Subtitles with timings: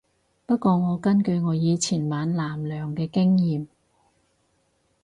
[0.47, 3.67] 不過我根據我以前玩艦娘嘅經驗